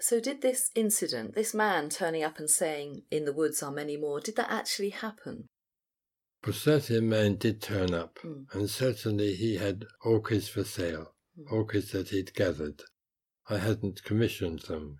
So, 0.00 0.20
did 0.20 0.42
this 0.42 0.70
incident, 0.76 1.34
this 1.34 1.52
man 1.54 1.88
turning 1.90 2.22
up 2.22 2.38
and 2.38 2.48
saying, 2.48 3.02
In 3.10 3.24
the 3.24 3.32
woods 3.32 3.62
are 3.62 3.72
many 3.72 3.96
more, 3.96 4.20
did 4.20 4.36
that 4.36 4.50
actually 4.50 4.90
happen? 4.90 5.48
A 6.44 7.00
man 7.00 7.34
did 7.34 7.60
turn 7.60 7.92
up, 7.92 8.18
Mm. 8.22 8.46
and 8.52 8.70
certainly 8.70 9.34
he 9.34 9.56
had 9.56 9.86
orchids 10.02 10.48
for 10.48 10.62
sale, 10.62 11.14
Mm. 11.36 11.50
orchids 11.50 11.90
that 11.92 12.10
he'd 12.10 12.32
gathered. 12.32 12.82
I 13.48 13.58
hadn't 13.58 14.04
commissioned 14.04 14.60
them. 14.60 14.98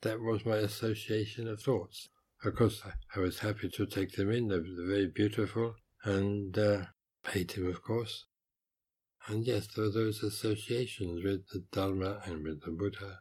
That 0.00 0.20
was 0.20 0.46
my 0.46 0.56
association 0.56 1.46
of 1.46 1.60
thoughts. 1.62 2.08
Of 2.42 2.54
course, 2.56 2.80
I- 2.84 2.94
I 3.14 3.18
was 3.20 3.40
happy 3.40 3.68
to 3.68 3.86
take 3.86 4.12
them 4.12 4.30
in. 4.30 4.48
They 4.48 4.60
were 4.60 4.86
very 4.86 5.08
beautiful, 5.08 5.76
and 6.04 6.56
uh, 6.56 6.86
paid 7.22 7.52
him, 7.52 7.66
of 7.66 7.82
course. 7.82 8.24
And 9.26 9.46
yes, 9.46 9.66
there 9.66 9.84
were 9.84 9.90
those 9.90 10.22
associations 10.22 11.22
with 11.22 11.48
the 11.48 11.66
Dharma 11.70 12.22
and 12.24 12.42
with 12.44 12.62
the 12.62 12.70
Buddha. 12.70 13.20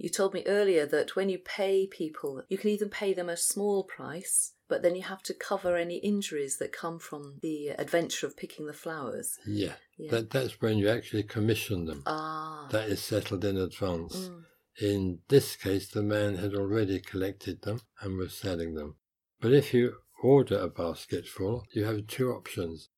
You 0.00 0.08
told 0.08 0.32
me 0.32 0.42
earlier 0.46 0.86
that 0.86 1.14
when 1.14 1.28
you 1.28 1.38
pay 1.38 1.86
people, 1.86 2.42
you 2.48 2.56
can 2.56 2.70
even 2.70 2.88
pay 2.88 3.12
them 3.12 3.28
a 3.28 3.36
small 3.36 3.84
price, 3.84 4.52
but 4.66 4.80
then 4.82 4.96
you 4.96 5.02
have 5.02 5.22
to 5.24 5.34
cover 5.34 5.76
any 5.76 5.96
injuries 5.98 6.56
that 6.56 6.72
come 6.72 6.98
from 6.98 7.34
the 7.42 7.68
adventure 7.68 8.26
of 8.26 8.34
picking 8.34 8.64
the 8.64 8.72
flowers. 8.72 9.38
Yeah, 9.46 9.74
Yeah. 9.98 10.12
that, 10.12 10.30
that's 10.30 10.58
when 10.62 10.78
you 10.78 10.88
actually 10.88 11.24
commission 11.24 11.84
them. 11.84 12.02
ah. 12.06 12.66
That 12.70 12.88
is 12.88 13.02
settled 13.02 13.44
in 13.44 13.58
advance. 13.58 14.30
Mm. 14.30 14.44
In 14.80 15.18
this 15.28 15.54
case, 15.54 15.90
the 15.90 16.02
man 16.02 16.36
had 16.36 16.54
already 16.54 16.98
collected 17.00 17.60
them 17.60 17.82
and 18.00 18.16
was 18.16 18.34
selling 18.34 18.72
them. 18.76 18.96
But 19.38 19.52
if 19.52 19.74
you 19.74 19.96
order 20.22 20.58
a 20.60 20.68
basketful, 20.68 21.66
you 21.74 21.84
have 21.84 22.06
two 22.06 22.30
options. 22.30 22.88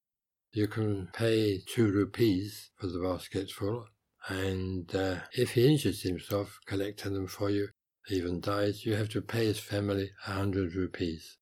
You 0.53 0.69
can 0.69 1.09
pay 1.13 1.63
two 1.67 1.91
rupees 1.91 2.71
for 2.77 2.87
the 2.87 3.01
basketful, 3.01 3.89
and 4.29 4.95
uh, 4.95 5.21
if 5.33 5.53
he 5.53 5.67
injures 5.67 6.03
himself 6.03 6.59
collecting 6.67 7.15
them 7.15 7.27
for 7.27 7.51
you, 7.51 7.69
even 8.11 8.41
dies, 8.41 8.85
you 8.85 8.95
have 8.95 9.09
to 9.11 9.23
pay 9.23 9.47
his 9.47 9.61
family 9.61 10.11
a 10.27 10.33
hundred 10.33 10.75
rupees. 10.75 11.39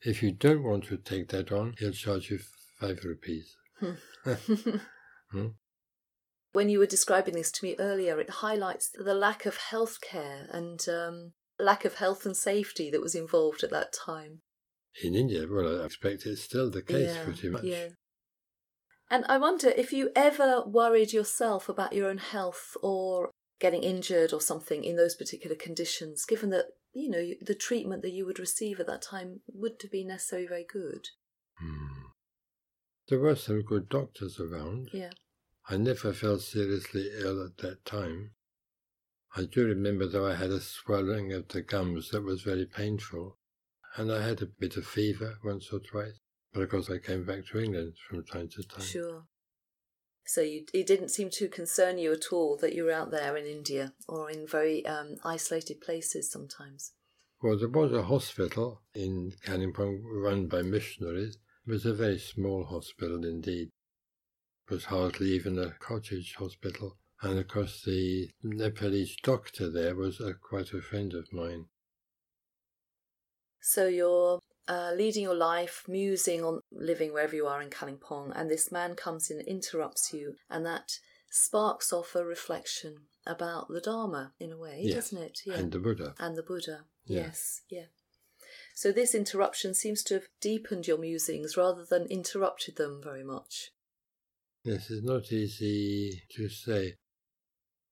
If 0.00 0.22
you 0.22 0.32
don't 0.32 0.62
want 0.62 0.84
to 0.84 0.96
take 0.96 1.28
that 1.28 1.50
on, 1.52 1.74
he'll 1.78 1.92
charge 1.92 2.30
you 2.30 2.40
five 2.80 3.00
rupees. 3.04 3.56
Hmm? 5.30 5.48
When 6.52 6.70
you 6.70 6.78
were 6.78 6.86
describing 6.86 7.34
this 7.34 7.52
to 7.52 7.64
me 7.64 7.76
earlier, 7.78 8.18
it 8.18 8.30
highlights 8.30 8.90
the 8.94 9.14
lack 9.14 9.44
of 9.44 9.58
health 9.58 10.00
care 10.00 10.48
and 10.50 10.80
um, 10.88 11.32
lack 11.58 11.84
of 11.84 11.96
health 11.96 12.24
and 12.24 12.36
safety 12.36 12.90
that 12.90 13.02
was 13.02 13.14
involved 13.14 13.62
at 13.62 13.70
that 13.70 13.92
time. 13.92 14.40
In 15.04 15.14
India, 15.14 15.46
well, 15.48 15.82
I 15.82 15.84
expect 15.84 16.24
it's 16.26 16.42
still 16.42 16.70
the 16.70 16.82
case 16.82 17.14
yeah, 17.14 17.24
pretty 17.24 17.48
much. 17.50 17.64
Yeah. 17.64 17.88
And 19.10 19.24
I 19.28 19.38
wonder 19.38 19.68
if 19.68 19.92
you 19.92 20.10
ever 20.14 20.62
worried 20.66 21.12
yourself 21.12 21.68
about 21.68 21.94
your 21.94 22.10
own 22.10 22.18
health 22.18 22.76
or 22.82 23.30
getting 23.58 23.82
injured 23.82 24.32
or 24.32 24.40
something 24.40 24.84
in 24.84 24.96
those 24.96 25.14
particular 25.14 25.56
conditions, 25.56 26.24
given 26.24 26.50
that, 26.50 26.66
you 26.92 27.08
know, 27.08 27.30
the 27.40 27.54
treatment 27.54 28.02
that 28.02 28.12
you 28.12 28.26
would 28.26 28.38
receive 28.38 28.78
at 28.78 28.86
that 28.86 29.02
time 29.02 29.40
wouldn't 29.46 29.82
have 29.82 29.90
been 29.90 30.08
necessarily 30.08 30.46
very 30.46 30.66
good. 30.70 31.08
Hmm. 31.58 32.08
There 33.08 33.18
were 33.18 33.36
some 33.36 33.62
good 33.62 33.88
doctors 33.88 34.38
around. 34.38 34.90
Yeah. 34.92 35.10
I 35.68 35.76
never 35.78 36.12
felt 36.12 36.42
seriously 36.42 37.10
ill 37.18 37.44
at 37.44 37.56
that 37.58 37.84
time. 37.84 38.32
I 39.36 39.44
do 39.44 39.66
remember 39.66 40.06
though 40.06 40.26
I 40.26 40.34
had 40.34 40.50
a 40.50 40.60
swelling 40.60 41.32
of 41.32 41.48
the 41.48 41.62
gums 41.62 42.10
that 42.10 42.22
was 42.22 42.42
very 42.42 42.66
painful, 42.66 43.36
and 43.96 44.10
I 44.12 44.26
had 44.26 44.40
a 44.42 44.46
bit 44.46 44.76
of 44.76 44.86
fever 44.86 45.38
once 45.44 45.70
or 45.72 45.80
twice. 45.80 46.18
But 46.52 46.62
of 46.62 46.70
course, 46.70 46.90
I 46.90 46.98
came 46.98 47.24
back 47.24 47.46
to 47.46 47.60
England 47.60 47.94
from 48.08 48.24
time 48.24 48.48
to 48.48 48.62
time. 48.62 48.84
Sure. 48.84 49.24
So 50.24 50.42
you, 50.42 50.66
it 50.74 50.86
didn't 50.86 51.10
seem 51.10 51.30
to 51.30 51.48
concern 51.48 51.98
you 51.98 52.12
at 52.12 52.32
all 52.32 52.56
that 52.58 52.74
you 52.74 52.84
were 52.84 52.92
out 52.92 53.10
there 53.10 53.36
in 53.36 53.46
India 53.46 53.94
or 54.06 54.30
in 54.30 54.46
very 54.46 54.84
um, 54.84 55.16
isolated 55.24 55.80
places 55.80 56.30
sometimes. 56.30 56.92
Well, 57.40 57.58
there 57.58 57.68
was 57.68 57.92
a 57.92 58.02
hospital 58.02 58.82
in 58.94 59.32
Kalimpong 59.46 60.02
run 60.04 60.48
by 60.48 60.62
missionaries. 60.62 61.38
It 61.66 61.70
was 61.70 61.86
a 61.86 61.94
very 61.94 62.18
small 62.18 62.64
hospital 62.64 63.24
indeed. 63.24 63.68
It 64.68 64.74
was 64.74 64.86
hardly 64.86 65.30
even 65.30 65.58
a 65.58 65.70
cottage 65.78 66.34
hospital. 66.38 66.98
And 67.22 67.38
of 67.38 67.48
course, 67.48 67.82
the 67.84 68.30
Nepalese 68.42 69.16
doctor 69.22 69.70
there 69.70 69.94
was 69.94 70.20
a, 70.20 70.34
quite 70.34 70.72
a 70.72 70.82
friend 70.82 71.14
of 71.14 71.32
mine. 71.32 71.66
So 73.60 73.86
you're 73.86 74.40
uh, 74.68 74.92
leading 74.94 75.22
your 75.22 75.34
life, 75.34 75.84
musing 75.88 76.44
on 76.44 76.60
living 76.70 77.12
wherever 77.12 77.34
you 77.34 77.46
are 77.46 77.62
in 77.62 77.70
Kalimpong, 77.70 78.32
and 78.34 78.50
this 78.50 78.70
man 78.70 78.94
comes 78.94 79.30
in 79.30 79.38
and 79.38 79.48
interrupts 79.48 80.12
you, 80.12 80.34
and 80.50 80.64
that 80.66 80.98
sparks 81.30 81.92
off 81.92 82.14
a 82.14 82.24
reflection 82.24 82.96
about 83.26 83.68
the 83.68 83.80
Dharma 83.80 84.32
in 84.38 84.52
a 84.52 84.56
way, 84.58 84.90
doesn't 84.92 85.18
it? 85.18 85.40
Yeah. 85.46 85.54
And 85.54 85.72
the 85.72 85.78
Buddha. 85.78 86.14
and 86.18 86.36
the 86.36 86.42
Buddha. 86.42 86.84
Yeah. 87.06 87.22
Yes, 87.22 87.62
yeah. 87.70 87.86
So 88.74 88.92
this 88.92 89.14
interruption 89.14 89.74
seems 89.74 90.02
to 90.04 90.14
have 90.14 90.28
deepened 90.40 90.86
your 90.86 90.98
musings 90.98 91.56
rather 91.56 91.84
than 91.84 92.06
interrupted 92.06 92.76
them 92.76 93.00
very 93.02 93.24
much. 93.24 93.70
This 94.64 94.90
is 94.90 95.02
not 95.02 95.32
easy 95.32 96.22
to 96.36 96.48
say. 96.48 96.94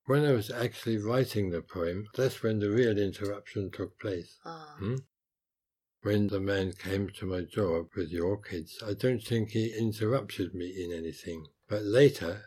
When 0.06 0.25
I 0.25 0.32
was 0.32 0.50
actually 0.50 0.98
writing 0.98 1.50
the 1.50 1.62
poem, 1.62 2.06
that's 2.15 2.42
when 2.42 2.60
the 2.60 2.70
real 2.70 2.97
interruption 2.97 3.70
took 3.72 3.98
place. 3.98 4.36
Ah, 4.44 4.76
Hmm? 4.78 4.97
When 6.03 6.29
the 6.29 6.41
man 6.41 6.73
came 6.73 7.11
to 7.11 7.27
my 7.27 7.43
door 7.43 7.89
with 7.97 8.11
the 8.11 8.21
orchids, 8.21 8.83
I 8.84 8.95
don't 8.95 9.23
think 9.23 9.51
he 9.51 9.77
interrupted 9.77 10.55
me 10.55 10.69
in 10.69 10.93
anything. 10.93 11.47
But 11.69 11.84
later, 11.84 12.45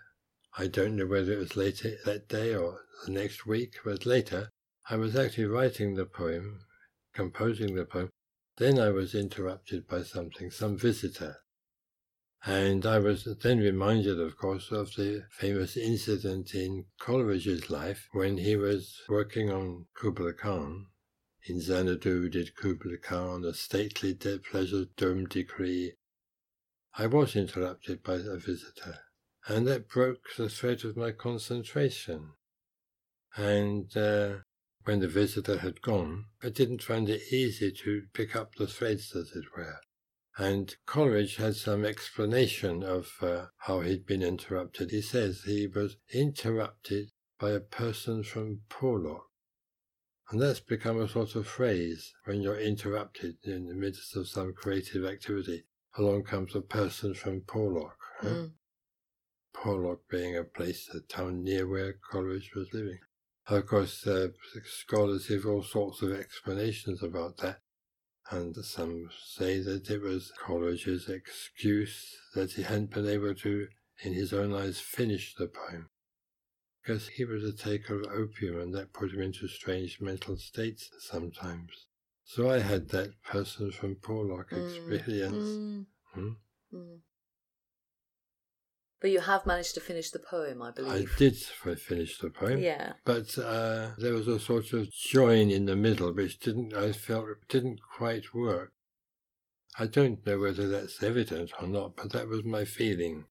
I 0.57 0.67
don't 0.67 0.95
know 0.95 1.05
whether 1.05 1.33
it 1.33 1.39
was 1.39 1.57
later 1.57 1.97
that 2.05 2.27
day 2.27 2.55
or 2.55 2.81
the 3.05 3.11
next 3.11 3.45
week, 3.45 3.75
but 3.83 4.05
later, 4.05 4.49
I 4.89 4.95
was 4.95 5.15
actually 5.15 5.45
writing 5.45 5.95
the 5.95 6.05
poem, 6.05 6.61
composing 7.13 7.75
the 7.75 7.85
poem. 7.85 8.09
Then 8.57 8.79
I 8.79 8.89
was 8.89 9.15
interrupted 9.15 9.87
by 9.87 10.03
something, 10.03 10.51
some 10.51 10.77
visitor. 10.77 11.37
And 12.45 12.85
I 12.85 12.99
was 12.99 13.25
then 13.41 13.59
reminded, 13.59 14.19
of 14.19 14.37
course, 14.37 14.71
of 14.71 14.95
the 14.95 15.25
famous 15.31 15.75
incident 15.75 16.55
in 16.55 16.85
Coleridge's 16.99 17.69
life 17.69 18.07
when 18.11 18.37
he 18.37 18.55
was 18.55 19.01
working 19.09 19.51
on 19.51 19.87
Kubla 19.93 20.33
Khan. 20.33 20.87
In 21.49 21.61
Xanadu 21.61 22.29
did 22.29 22.55
Kubla 22.55 22.97
Khan 22.97 23.43
a 23.43 23.55
stately 23.55 24.13
pleasure 24.13 24.85
dome 24.95 25.25
decree. 25.25 25.95
I 26.93 27.07
was 27.07 27.35
interrupted 27.35 28.03
by 28.03 28.17
a 28.17 28.37
visitor, 28.37 28.99
and 29.47 29.65
that 29.65 29.89
broke 29.89 30.35
the 30.37 30.47
thread 30.47 30.85
of 30.85 30.95
my 30.95 31.11
concentration. 31.11 32.33
And 33.35 33.97
uh, 33.97 34.41
when 34.83 34.99
the 34.99 35.07
visitor 35.07 35.57
had 35.57 35.81
gone, 35.81 36.25
I 36.43 36.49
didn't 36.49 36.83
find 36.83 37.09
it 37.09 37.33
easy 37.33 37.71
to 37.71 38.03
pick 38.13 38.35
up 38.35 38.53
the 38.53 38.67
threads, 38.67 39.15
as 39.15 39.31
it 39.31 39.45
were. 39.57 39.79
And 40.37 40.75
Coleridge 40.85 41.37
had 41.37 41.55
some 41.55 41.83
explanation 41.83 42.83
of 42.83 43.11
uh, 43.23 43.47
how 43.57 43.79
he'd 43.79 44.05
been 44.05 44.21
interrupted. 44.21 44.91
He 44.91 45.01
says 45.01 45.41
he 45.45 45.65
was 45.65 45.97
interrupted 46.13 47.09
by 47.39 47.53
a 47.53 47.59
person 47.59 48.21
from 48.21 48.61
Porlock. 48.69 49.28
And 50.31 50.39
that's 50.39 50.59
become 50.59 51.01
a 51.01 51.07
sort 51.07 51.35
of 51.35 51.47
phrase 51.47 52.13
when 52.25 52.41
you're 52.41 52.59
interrupted 52.59 53.37
in 53.43 53.67
the 53.67 53.73
midst 53.73 54.15
of 54.15 54.27
some 54.27 54.53
creative 54.53 55.03
activity. 55.03 55.63
Along 55.97 56.23
comes 56.23 56.55
a 56.55 56.61
person 56.61 57.15
from 57.15 57.41
Porlock. 57.41 57.97
huh? 58.19 58.27
mm, 58.27 58.51
Porlock 59.55 60.01
being 60.09 60.37
a 60.37 60.43
place, 60.43 60.87
a 60.93 60.99
town 60.99 61.43
near 61.43 61.67
where 61.67 61.93
Coleridge 62.11 62.51
was 62.55 62.71
living. 62.73 62.99
Of 63.47 63.65
course, 63.65 64.05
uh, 64.05 64.27
scholars 64.63 65.27
give 65.27 65.47
all 65.47 65.63
sorts 65.63 66.03
of 66.03 66.11
explanations 66.11 67.01
about 67.01 67.37
that, 67.37 67.61
and 68.29 68.55
some 68.57 69.09
say 69.25 69.59
that 69.61 69.89
it 69.89 70.01
was 70.01 70.31
Coleridge's 70.39 71.09
excuse 71.09 72.15
that 72.35 72.51
he 72.51 72.61
hadn't 72.61 72.91
been 72.91 73.09
able 73.09 73.33
to, 73.33 73.67
in 74.03 74.13
his 74.13 74.31
own 74.31 74.53
eyes, 74.53 74.79
finish 74.79 75.33
the 75.33 75.47
poem. 75.47 75.89
Because 76.81 77.07
he 77.09 77.25
was 77.25 77.43
a 77.43 77.53
taker 77.53 77.99
of 77.99 78.11
opium, 78.11 78.59
and 78.59 78.73
that 78.73 78.93
put 78.93 79.11
him 79.11 79.21
into 79.21 79.47
strange 79.47 79.99
mental 79.99 80.37
states 80.37 80.89
sometimes. 80.99 81.87
So 82.23 82.49
I 82.49 82.59
had 82.59 82.89
that 82.89 83.21
person 83.23 83.71
from 83.71 83.95
Porlock 83.95 84.51
mm, 84.51 84.63
experience. 84.63 85.33
mm, 85.33 85.85
Hmm? 86.13 86.29
mm. 86.73 86.99
But 89.01 89.11
you 89.11 89.21
have 89.21 89.45
managed 89.45 89.75
to 89.75 89.79
finish 89.79 90.11
the 90.11 90.19
poem, 90.19 90.61
I 90.61 90.71
believe. 90.71 91.11
I 91.13 91.17
did 91.17 91.37
finish 91.37 92.17
the 92.17 92.29
poem. 92.29 92.59
Yeah. 92.59 92.93
but 93.05 93.37
uh, 93.37 93.91
there 93.97 94.13
was 94.13 94.27
a 94.27 94.39
sort 94.39 94.73
of 94.73 94.91
join 94.91 95.49
in 95.49 95.65
the 95.65 95.75
middle 95.75 96.13
which 96.13 96.39
didn't 96.39 96.73
I 96.73 96.91
felt 96.91 97.27
didn't 97.47 97.79
quite 97.81 98.33
work. 98.33 98.73
I 99.77 99.87
don't 99.87 100.25
know 100.25 100.39
whether 100.39 100.67
that's 100.67 101.01
evident 101.01 101.51
or 101.61 101.67
not, 101.67 101.95
but 101.95 102.11
that 102.11 102.27
was 102.27 102.43
my 102.43 102.65
feeling. 102.65 103.25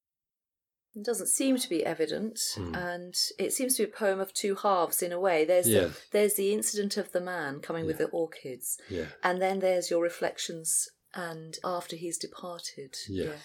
It 0.95 1.03
doesn't 1.05 1.27
seem 1.27 1.57
to 1.57 1.69
be 1.69 1.85
evident, 1.85 2.39
Hmm. 2.55 2.73
and 2.75 3.13
it 3.37 3.53
seems 3.53 3.75
to 3.75 3.83
be 3.85 3.89
a 3.91 3.95
poem 3.95 4.19
of 4.19 4.33
two 4.33 4.55
halves 4.55 5.01
in 5.03 5.11
a 5.11 5.19
way. 5.19 5.45
There's 5.45 5.65
the, 5.65 5.97
there's 6.11 6.33
the 6.35 6.51
incident 6.53 6.97
of 6.97 7.11
the 7.11 7.21
man 7.21 7.59
coming 7.59 7.85
with 7.85 7.99
the 7.99 8.07
orchids, 8.07 8.77
Yeah, 8.89 9.05
and 9.23 9.41
then 9.41 9.59
there's 9.59 9.89
your 9.91 10.01
reflections 10.01 10.89
and 11.13 11.57
after 11.63 11.95
he's 11.95 12.17
departed. 12.17 12.95
yes. 13.07 13.39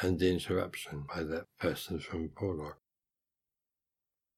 And 0.00 0.18
the 0.20 0.30
interruption 0.30 1.06
by 1.12 1.22
that 1.24 1.46
person 1.58 1.98
from 1.98 2.28
Porlock. 2.28 2.76